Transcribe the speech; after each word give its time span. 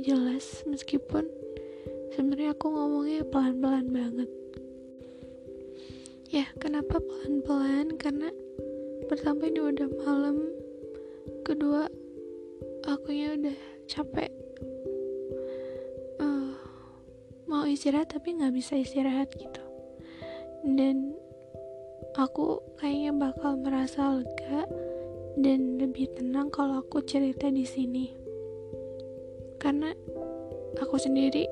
jelas 0.00 0.64
meskipun 0.64 1.28
sebenarnya 2.16 2.56
aku 2.56 2.66
ngomongnya 2.72 3.22
pelan-pelan 3.28 3.86
banget. 3.92 4.30
Ya 6.30 6.46
kenapa 6.56 6.98
pelan-pelan? 6.98 8.00
Karena 8.00 8.30
pertama 9.06 9.50
ini 9.50 9.60
udah 9.60 9.88
malam 10.04 10.36
kedua 11.44 11.90
akunya 12.86 13.34
udah 13.36 13.58
capek. 13.90 14.30
Uh, 16.22 16.54
mau 17.50 17.66
istirahat 17.66 18.14
tapi 18.14 18.36
nggak 18.38 18.54
bisa 18.54 18.78
istirahat 18.80 19.32
gitu. 19.36 19.64
Dan 20.64 21.14
aku 22.14 22.60
kayaknya 22.76 23.12
bakal 23.16 23.56
merasa 23.60 24.18
lega 24.18 24.68
dan 25.40 25.80
lebih 25.80 26.10
tenang 26.14 26.50
kalau 26.50 26.82
aku 26.82 27.00
cerita 27.00 27.48
di 27.48 27.64
sini 27.64 28.19
karena 29.60 29.92
aku 30.80 30.96
sendiri 30.96 31.44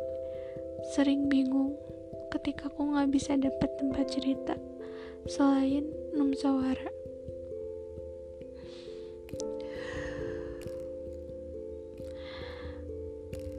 sering 0.96 1.28
bingung 1.28 1.76
ketika 2.32 2.72
aku 2.72 2.88
nggak 2.88 3.12
bisa 3.12 3.36
dapet 3.36 3.68
tempat 3.76 4.08
cerita 4.08 4.56
selain 5.28 5.84
Numsawara. 6.16 6.88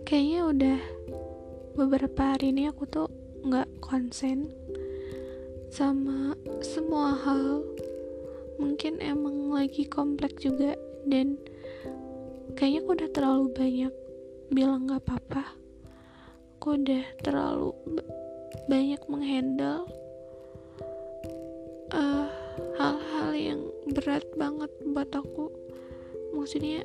Kayaknya 0.09 0.41
udah 0.49 0.79
beberapa 1.77 2.33
hari 2.33 2.49
ini 2.49 2.65
aku 2.65 2.89
tuh 2.89 3.07
nggak 3.45 3.69
konsen 3.77 4.49
sama 5.69 6.33
semua 6.65 7.13
hal. 7.13 7.61
Mungkin 8.57 8.97
emang 9.05 9.53
lagi 9.53 9.85
kompleks 9.85 10.41
juga 10.41 10.73
dan 11.05 11.37
kayaknya 12.57 12.81
aku 12.81 12.91
udah 12.97 13.09
terlalu 13.13 13.45
banyak 13.53 13.93
bilang 14.49 14.89
nggak 14.89 15.01
apa-apa. 15.05 15.43
Aku 16.59 16.75
udah 16.75 17.05
terlalu 17.23 17.71
banyak 18.67 19.01
menghandle 19.07 19.87
eh, 21.93 22.27
hal-hal 22.77 23.29
yang 23.33 23.61
berat 23.95 24.25
banget 24.35 24.71
buat 24.91 25.09
aku. 25.13 25.47
Maksudnya 26.35 26.83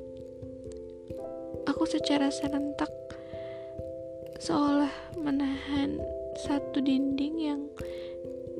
aku 1.66 1.84
secara 1.88 2.30
serentak 2.30 2.92
seolah 4.40 4.92
menahan 5.16 5.98
satu 6.44 6.82
dinding 6.84 7.34
yang 7.40 7.62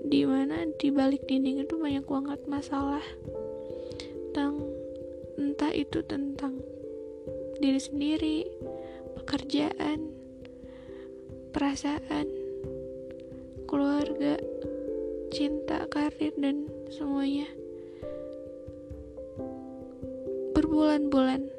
di 0.05 0.25
mana 0.25 0.69
di 0.77 0.89
balik 0.93 1.25
dinding 1.29 1.65
itu 1.65 1.75
banyak 1.81 2.05
banget 2.05 2.41
masalah 2.45 3.05
tentang 4.31 4.67
entah 5.39 5.73
itu 5.73 6.03
tentang 6.05 6.61
diri 7.59 7.81
sendiri, 7.81 8.39
pekerjaan, 9.17 10.11
perasaan, 11.55 12.27
keluarga, 13.71 14.39
cinta, 15.35 15.87
karir 15.91 16.35
dan 16.39 16.71
semuanya 16.91 17.47
berbulan-bulan 20.55 21.51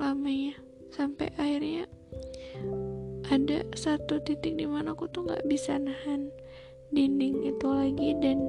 lamanya. 0.00 0.56
Sampai 0.90 1.30
akhirnya 1.38 1.86
ada 3.30 3.62
satu 3.78 4.18
titik 4.26 4.58
di 4.58 4.66
mana 4.66 4.92
aku 4.96 5.06
tuh 5.06 5.22
nggak 5.28 5.46
bisa 5.46 5.78
nahan 5.78 6.32
dinding 6.90 7.46
itu 7.46 7.68
lagi. 7.68 8.16
Dan 8.18 8.48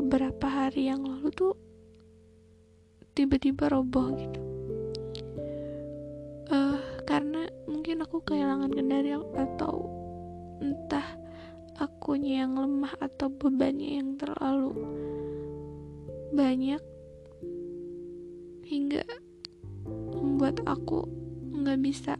beberapa 0.00 0.50
hari 0.50 0.90
yang 0.90 1.06
lalu 1.06 1.30
tuh 1.30 1.54
tiba-tiba 3.14 3.70
roboh 3.70 4.10
gitu 4.18 4.40
mungkin 7.94 8.10
aku 8.10 8.26
kehilangan 8.26 8.74
kendali 8.74 9.14
atau 9.14 9.86
entah 10.58 11.14
akunya 11.78 12.42
yang 12.42 12.58
lemah 12.58 12.90
atau 12.98 13.30
bebannya 13.30 14.02
yang 14.02 14.18
terlalu 14.18 14.74
banyak 16.34 16.82
hingga 18.66 19.06
membuat 20.10 20.58
aku 20.66 21.06
nggak 21.54 21.78
bisa 21.86 22.18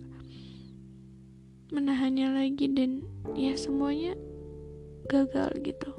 menahannya 1.75 2.31
lagi 2.31 2.71
dan 2.71 3.03
ya 3.35 3.59
semuanya 3.59 4.15
gagal 5.11 5.59
gitu. 5.59 5.91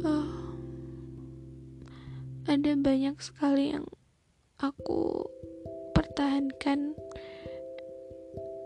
Uh, 0.00 0.32
ada 2.48 2.72
banyak 2.72 3.20
sekali 3.20 3.76
yang 3.76 3.84
aku 4.56 5.28
pertahankan 6.18 6.98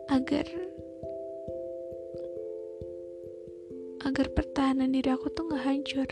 agar 0.08 0.48
agar 4.08 4.26
pertahanan 4.32 4.96
diri 4.96 5.12
aku 5.12 5.28
tuh 5.36 5.52
nggak 5.52 5.60
hancur. 5.60 6.08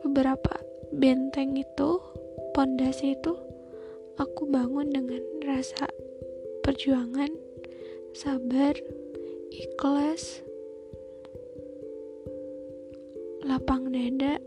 Beberapa 0.00 0.64
benteng 0.96 1.60
itu 1.60 2.00
pondasi 2.56 3.20
itu 3.20 3.36
aku 4.16 4.48
bangun 4.48 4.96
dengan 4.96 5.20
rasa 5.44 5.84
perjuangan 6.64 7.36
sabar, 8.16 8.80
ikhlas, 9.52 10.40
lapang 13.44 13.92
dada, 13.92 14.40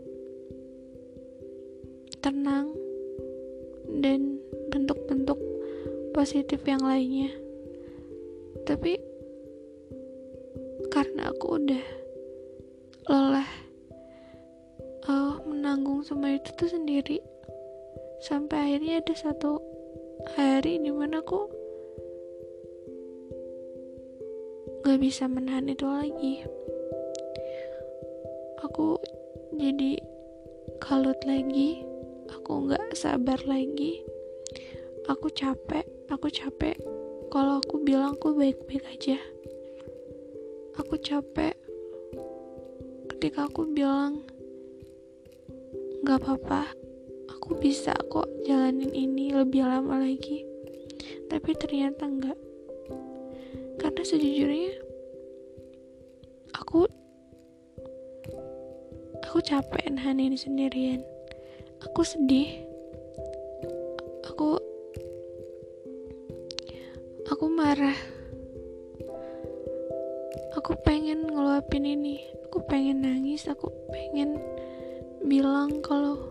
tenang, 2.18 2.79
dan 4.00 4.40
bentuk-bentuk 4.72 5.38
positif 6.16 6.60
yang 6.66 6.82
lainnya. 6.82 7.30
Tapi 8.66 8.98
karena 10.90 11.30
aku 11.30 11.46
udah 11.60 11.84
lelah 13.06 13.50
uh, 15.06 15.34
menanggung 15.46 16.02
semua 16.02 16.34
itu 16.34 16.50
tuh 16.58 16.68
sendiri 16.68 17.22
sampai 18.20 18.74
akhirnya 18.74 19.00
ada 19.00 19.14
satu 19.16 19.62
hari 20.36 20.76
di 20.82 20.92
mana 20.92 21.24
aku 21.24 21.48
gak 24.84 25.00
bisa 25.00 25.24
menahan 25.28 25.68
itu 25.68 25.86
lagi 25.88 26.34
aku 28.60 29.00
jadi 29.56 30.00
kalut 30.80 31.18
lagi 31.24 31.89
aku 32.32 32.70
gak 32.70 32.94
sabar 32.94 33.38
lagi. 33.46 34.02
Aku 35.10 35.30
capek 35.30 35.86
aku 36.10 36.26
capek. 36.26 36.74
Kalau 37.30 37.62
aku 37.62 37.82
bilang 37.86 38.18
aku 38.18 38.34
baik-baik 38.34 38.82
aja. 38.90 39.18
Aku 40.82 40.98
capek. 40.98 41.54
Ketika 43.14 43.46
aku 43.46 43.70
bilang 43.70 44.26
gak 46.02 46.18
apa-apa 46.24 46.66
aku 47.30 47.54
bisa 47.60 47.94
kok 48.10 48.26
jalanin 48.42 48.90
ini 48.90 49.30
lebih 49.30 49.62
lama 49.62 50.02
lagi. 50.02 50.42
Tapi 51.30 51.50
ternyata 51.54 52.10
enggak 52.10 52.38
karena 53.80 54.02
sejujurnya 54.04 54.74
aku 56.52 56.84
aku 59.24 59.38
capek 59.40 59.88
nahan 59.88 60.20
ini 60.20 60.36
sendirian 60.36 61.00
aku 61.90 62.06
sedih. 62.06 62.62
Aku 64.30 64.54
aku 67.26 67.44
marah. 67.50 67.98
Aku 70.54 70.78
pengen 70.86 71.26
ngeluapin 71.26 71.82
ini. 71.82 72.22
Aku 72.46 72.62
pengen 72.62 73.02
nangis. 73.02 73.50
Aku 73.50 73.74
pengen 73.90 74.38
bilang 75.26 75.82
kalau 75.82 76.30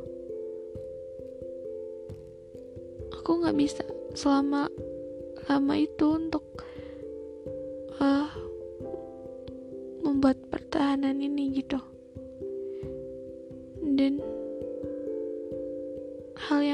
aku 3.20 3.44
nggak 3.44 3.60
bisa 3.60 3.84
selama 4.16 4.72
lama 5.52 5.76
itu 5.76 6.08
untuk 6.16 6.49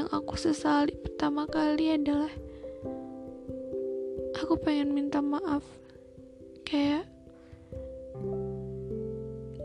yang 0.06 0.22
aku 0.22 0.38
sesali 0.38 0.94
pertama 1.02 1.50
kali 1.50 1.98
adalah 1.98 2.30
aku 4.38 4.54
pengen 4.54 4.94
minta 4.94 5.18
maaf. 5.18 5.66
Kayak 6.62 7.10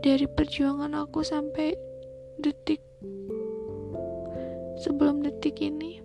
dari 0.02 0.26
perjuangan 0.26 0.98
aku 0.98 1.22
sampai 1.22 1.78
detik 2.42 2.82
sebelum 4.82 5.22
detik 5.22 5.62
ini 5.62 6.02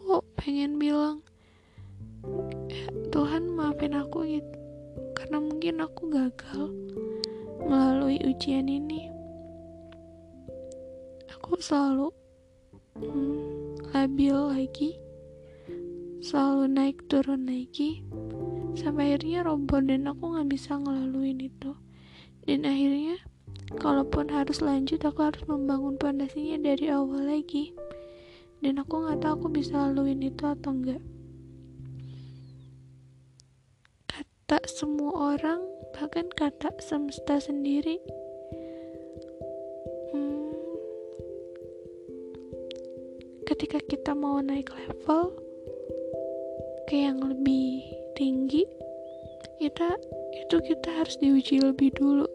aku 0.00 0.24
pengen 0.40 0.80
bilang 0.80 1.20
Tuhan 3.12 3.52
maafin 3.52 4.00
aku 4.00 4.24
gitu. 4.24 4.56
Karena 5.12 5.44
mungkin 5.44 5.84
aku 5.84 6.08
gagal 6.08 6.72
melalui 7.68 8.16
ujian 8.24 8.64
ini. 8.64 9.12
Aku 11.36 11.60
selalu 11.60 12.25
hmm, 13.00 13.92
labil 13.92 14.36
lagi. 14.36 14.96
Selalu 16.24 16.64
naik 16.72 17.06
turun 17.06 17.46
lagi. 17.46 18.02
Sampai 18.76 19.14
akhirnya 19.14 19.44
roboh 19.44 19.80
dan 19.80 20.08
aku 20.08 20.36
nggak 20.36 20.48
bisa 20.52 20.76
ngelaluin 20.76 21.40
itu. 21.40 21.72
Dan 22.44 22.64
akhirnya 22.64 23.20
kalaupun 23.76 24.30
harus 24.30 24.62
lanjut 24.64 25.02
aku 25.02 25.20
harus 25.26 25.42
membangun 25.48 26.00
pondasinya 26.00 26.60
dari 26.60 26.88
awal 26.88 27.24
lagi. 27.24 27.76
Dan 28.60 28.80
aku 28.80 29.04
nggak 29.04 29.20
tahu 29.20 29.32
aku 29.44 29.48
bisa 29.52 29.76
laluin 29.76 30.24
itu 30.24 30.42
atau 30.42 30.72
enggak 30.72 31.02
kata 34.46 34.62
semua 34.70 35.34
orang 35.34 35.58
bahkan 35.90 36.30
kata 36.30 36.70
semesta 36.78 37.42
sendiri 37.42 37.98
ketika 43.56 43.80
kita 43.88 44.12
mau 44.12 44.36
naik 44.44 44.68
level 44.68 45.32
ke 46.84 47.08
yang 47.08 47.24
lebih 47.24 47.88
tinggi 48.12 48.68
kita 49.56 49.96
itu 50.44 50.60
kita 50.60 50.92
harus 50.92 51.16
diuji 51.16 51.64
lebih 51.64 51.88
dulu. 51.96 52.28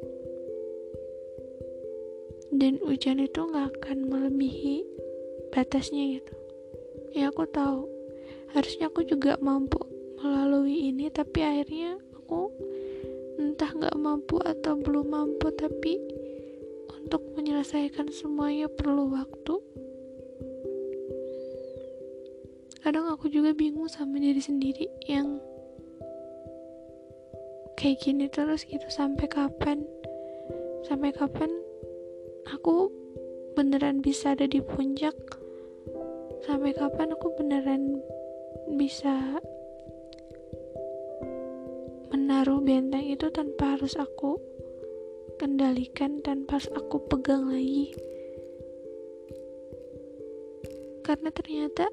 Dan 2.50 2.82
ujian 2.82 3.22
itu 3.22 3.38
nggak 3.38 3.70
akan 3.70 4.10
melebihi 4.10 4.82
batasnya 5.54 6.18
gitu. 6.18 6.34
Ya 7.14 7.30
aku 7.30 7.46
tahu. 7.54 7.86
Harusnya 8.58 8.90
aku 8.90 9.06
juga 9.06 9.38
mampu 9.38 9.78
melalui 10.26 10.90
ini 10.90 11.14
tapi 11.14 11.46
akhirnya 11.46 12.02
aku 12.18 12.50
entah 13.38 13.70
nggak 13.70 13.94
mampu 13.94 14.42
atau 14.42 14.74
belum 14.74 15.14
mampu 15.14 15.54
tapi 15.54 16.02
untuk 16.98 17.22
menyelesaikan 17.38 18.10
semuanya 18.10 18.66
perlu 18.74 19.14
waktu 19.14 19.62
kadang 22.82 23.06
aku 23.14 23.30
juga 23.30 23.54
bingung 23.54 23.86
sama 23.86 24.18
diri 24.18 24.42
sendiri 24.42 24.90
yang 25.06 25.38
kayak 27.78 28.02
gini 28.02 28.26
terus 28.30 28.66
gitu. 28.66 28.86
Sampai 28.90 29.30
kapan? 29.30 29.86
Sampai 30.86 31.14
kapan 31.14 31.50
aku 32.50 32.90
beneran 33.54 34.02
bisa 34.02 34.34
ada 34.34 34.50
di 34.50 34.62
puncak? 34.62 35.14
Sampai 36.42 36.74
kapan 36.74 37.14
aku 37.14 37.34
beneran 37.38 38.02
bisa 38.78 39.38
menaruh 42.10 42.66
benteng 42.66 43.06
itu 43.06 43.30
tanpa 43.30 43.78
harus 43.78 43.94
aku 43.94 44.42
kendalikan 45.38 46.22
tanpa 46.26 46.58
harus 46.58 46.70
aku 46.74 46.98
pegang 47.10 47.46
lagi? 47.46 47.94
Karena 51.02 51.30
ternyata 51.34 51.90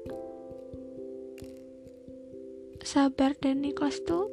sabar 2.83 3.35
dan 3.39 3.63
ikhlas 3.63 3.99
tuh 4.07 4.31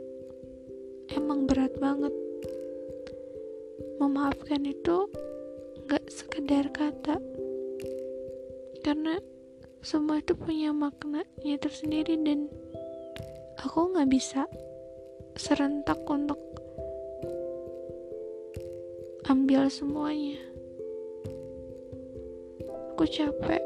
emang 1.10 1.46
berat 1.46 1.74
banget. 1.78 2.14
Memaafkan 3.98 4.62
itu 4.66 5.08
gak 5.86 6.04
sekedar 6.10 6.70
kata 6.74 7.18
karena 8.82 9.18
semua 9.82 10.22
itu 10.22 10.34
punya 10.34 10.70
maknanya 10.70 11.56
tersendiri 11.58 12.18
dan 12.22 12.50
aku 13.62 13.90
gak 13.94 14.10
bisa 14.10 14.46
serentak 15.34 15.98
untuk 16.06 16.38
ambil 19.26 19.66
semuanya. 19.70 20.38
Aku 22.94 23.04
capek 23.04 23.62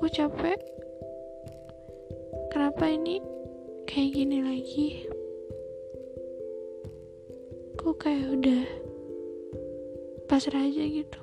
aku 0.00 0.08
capek 0.08 0.56
kenapa 2.60 2.92
ini 2.92 3.24
kayak 3.88 4.20
gini 4.20 4.38
lagi? 4.44 4.88
Kok 7.80 7.96
kayak 7.96 8.36
udah 8.36 8.62
pasrah 10.28 10.68
aja 10.68 10.84
gitu? 10.84 11.22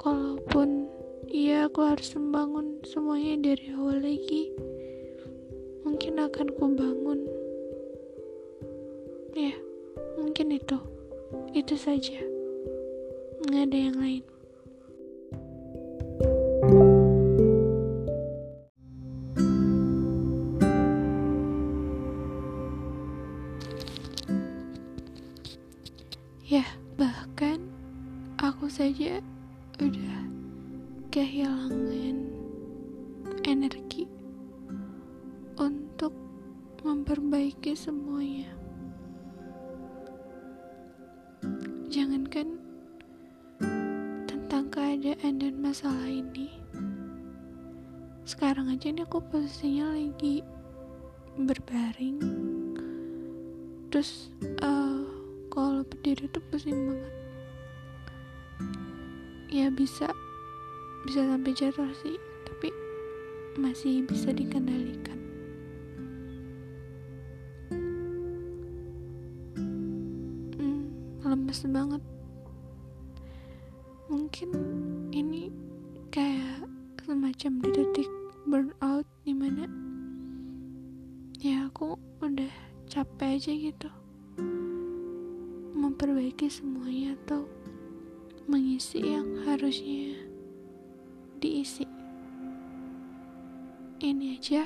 Kalaupun 0.00 0.88
iya 1.28 1.68
aku 1.68 1.84
harus 1.84 2.08
membangun 2.16 2.80
semuanya 2.88 3.52
dari 3.52 3.68
awal 3.76 4.00
lagi. 4.00 4.48
Mungkin 5.84 6.16
akan 6.16 6.46
ku 6.56 6.64
bangun 6.72 7.20
ya 9.36 9.52
mungkin 10.16 10.56
itu. 10.56 10.80
Itu 11.52 11.76
saja. 11.76 12.16
Nggak 13.44 13.62
ada 13.68 13.76
yang 13.76 13.96
lain 14.00 14.24
Ya, 26.50 26.66
bahkan 26.98 27.62
aku 28.42 28.66
saja 28.66 29.22
udah 29.78 30.18
kehilangan 31.14 32.26
energi 33.46 34.10
untuk 35.54 36.10
memperbaiki 36.82 37.78
semuanya. 37.78 38.50
Jangankan 41.86 42.58
tentang 44.26 44.74
keadaan 44.74 45.38
dan 45.38 45.54
masalah 45.54 46.10
ini. 46.10 46.50
Sekarang 48.26 48.74
aja 48.74 48.90
nih 48.90 49.06
aku 49.06 49.22
posisinya 49.22 49.94
lagi 49.94 50.42
berbaring. 51.38 52.18
Terus 53.94 54.34
uh, 54.66 54.79
kalau 55.80 55.96
berdiri 55.96 56.28
tuh 56.28 56.44
pusing 56.52 56.76
banget. 56.92 57.14
Ya 59.48 59.72
bisa 59.72 60.12
bisa 61.08 61.24
sampai 61.24 61.56
jatuh 61.56 61.88
sih 62.04 62.20
tapi 62.44 62.68
masih 63.56 64.04
bisa 64.04 64.28
dikendalikan. 64.28 65.16
Hmm, 70.60 70.84
lemes 71.24 71.64
banget. 71.64 72.04
Mungkin 74.12 74.48
ini 75.16 75.48
kayak 76.12 76.68
semacam 77.08 77.52
di 77.64 77.68
detik 77.72 78.10
burnout 78.44 79.08
di 79.24 79.32
mana 79.32 79.64
ya 81.40 81.72
aku 81.72 81.96
udah 82.20 82.52
capek 82.84 83.40
aja 83.40 83.52
gitu 83.56 83.88
memperbaiki 85.72 86.50
semuanya 86.50 87.14
atau 87.24 87.46
mengisi 88.50 89.00
yang 89.00 89.42
harusnya 89.46 90.18
diisi. 91.38 91.86
Ini 94.00 94.40
aja. 94.40 94.64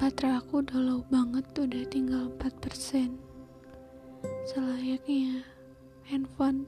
Baterai 0.00 0.40
aku 0.40 0.64
udah 0.64 0.80
low 0.80 1.00
banget 1.12 1.44
udah 1.54 1.84
tinggal 1.92 2.32
4% 2.40 3.12
selayaknya 4.48 5.44
handphone. 6.08 6.64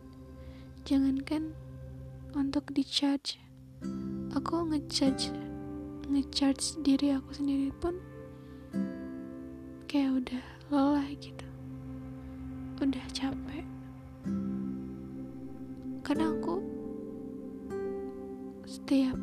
Jangankan 0.85 1.57
untuk 2.37 2.73
di 2.73 2.85
charge 2.85 3.43
aku 4.33 4.65
ngecharge 4.73 5.29
ngecharge 6.09 6.81
diri 6.81 7.13
aku 7.13 7.37
sendiri 7.37 7.69
pun 7.77 8.01
kayak 9.93 10.25
udah 10.25 10.45
lelah 10.73 11.09
gitu. 11.21 11.45
Udah 12.81 13.05
capek. 13.13 13.61
Karena 16.01 16.33
aku 16.33 16.65
setiap 18.65 19.21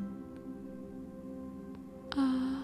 uh, 2.14 2.62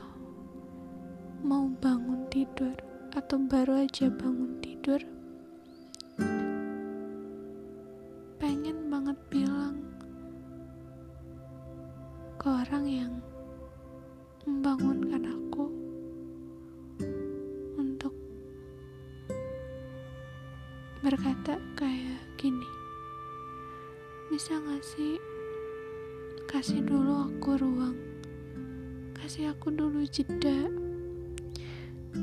mau 1.41 1.65
bangun 1.81 2.29
tidur 2.29 2.77
atau 3.17 3.41
baru 3.41 3.89
aja 3.89 4.13
bangun 4.13 4.53
tidur 4.61 5.01
berkata 21.05 21.61
kayak 21.77 22.17
gini 22.33 22.65
bisa 24.33 24.57
gak 24.57 24.81
sih 24.81 25.21
kasih 26.49 26.81
dulu 26.81 27.29
aku 27.29 27.61
ruang? 27.61 27.93
Kasih 29.13 29.53
aku 29.53 29.69
dulu 29.69 30.01
jeda. 30.07 30.65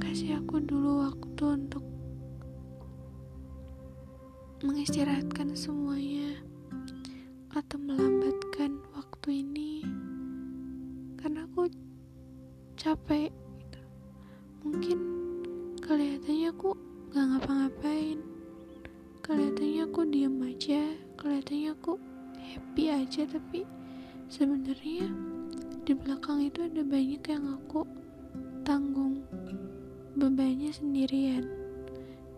Kasih 0.03 0.41
aku 0.41 0.59
dulu 0.65 1.05
waktu 1.05 1.45
untuk 1.62 1.85
mengistirahatkan 4.67 5.53
semuanya 5.53 6.43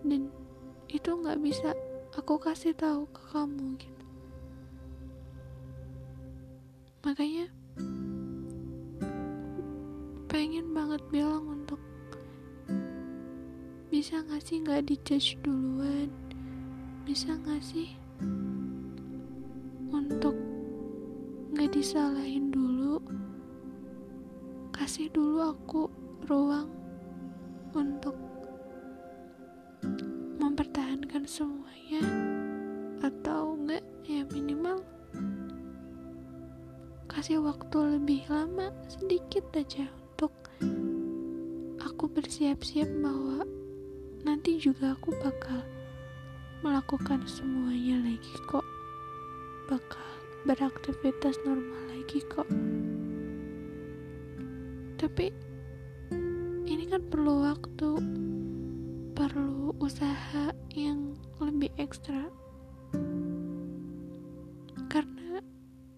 dan 0.04 0.28
itu 0.92 1.10
nggak 1.10 1.40
bisa 1.40 1.72
aku 2.14 2.38
kasih 2.38 2.76
tahu 2.76 3.08
ke 3.10 3.22
kamu 3.34 3.74
gitu. 3.80 4.04
Makanya 7.04 7.50
pengen 10.30 10.72
banget 10.72 11.02
bilang 11.10 11.46
untuk 11.50 11.80
bisa 13.92 14.24
gak 14.26 14.42
sih 14.42 14.62
gak 14.64 14.86
dijudge 14.90 15.38
duluan? 15.44 16.10
Bisa 17.04 17.36
gak 17.44 17.62
sih 17.62 17.94
untuk 19.90 20.34
gak 21.54 21.70
disalahin 21.74 22.50
dulu? 22.50 22.98
Kasih 24.74 25.06
dulu 25.14 25.54
aku 25.54 25.82
ruang 26.26 26.66
untuk 27.74 28.18
mempertahankan 30.40 31.24
semuanya 31.28 32.02
atau 33.04 33.56
enggak 33.58 33.84
ya 34.08 34.24
minimal 34.32 34.80
kasih 37.08 37.40
waktu 37.40 38.00
lebih 38.00 38.26
lama 38.26 38.74
sedikit 38.90 39.46
aja 39.54 39.86
untuk 39.86 40.34
aku 41.80 42.10
bersiap-siap 42.10 42.90
bahwa 43.00 43.46
nanti 44.24 44.56
juga 44.58 44.96
aku 44.96 45.14
bakal 45.22 45.62
melakukan 46.64 47.20
semuanya 47.28 48.00
lagi 48.00 48.34
kok. 48.48 48.64
Bakal 49.68 50.08
beraktivitas 50.48 51.36
normal 51.44 51.82
lagi 51.92 52.24
kok. 52.24 52.48
Tapi 54.96 55.28
ini 56.64 56.84
kan 56.88 57.04
perlu 57.12 57.44
waktu 57.44 57.88
perlu 59.14 59.70
usaha 59.78 60.50
yang 60.74 61.14
lebih 61.38 61.70
ekstra. 61.78 62.26
Karena 64.90 65.38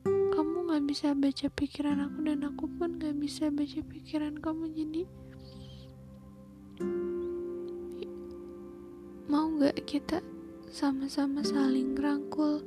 kamu 0.04 0.56
gak 0.68 0.84
bisa 0.84 1.16
baca 1.16 1.46
pikiran 1.48 2.04
aku 2.04 2.18
dan 2.28 2.44
aku 2.44 2.68
pun 2.76 3.00
gak 3.00 3.16
bisa 3.16 3.48
baca 3.48 3.80
pikiran 3.88 4.36
kamu. 4.36 4.68
Jadi 4.76 5.02
mau 9.32 9.48
gak 9.56 9.80
kita 9.88 10.20
sama-sama 10.68 11.40
saling 11.40 11.96
rangkul 11.96 12.60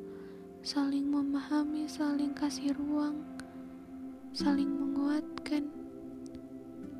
saling 0.65 1.07
memahami 1.07 1.85
saling 1.87 2.33
kasih 2.33 2.73
ruang 2.75 3.21
saling 4.33 4.67
menguatkan 4.67 5.69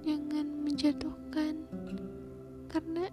jangan 0.05 0.47
menjatuhkan. 0.63 1.53
Karena 2.69 3.09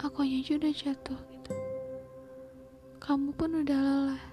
aku 0.00 0.24
aja 0.24 0.56
udah 0.56 0.72
jatuh 0.72 1.20
gitu. 1.28 1.52
Kamu 3.04 3.36
pun 3.36 3.60
udah 3.60 3.76
lelah. 3.76 4.24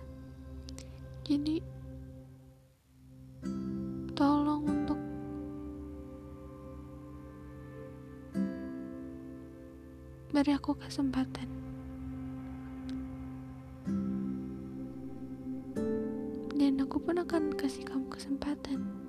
Jadi 1.27 1.59
tolong 4.15 4.63
untuk 4.63 4.99
beri 10.31 10.55
aku 10.55 10.71
kesempatan. 10.79 11.51
Dan 16.55 16.79
aku 16.79 16.95
pun 17.03 17.19
akan 17.19 17.51
kasih 17.59 17.83
kamu 17.83 18.07
kesempatan 18.07 19.06